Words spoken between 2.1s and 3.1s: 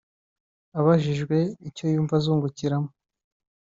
azungukiramo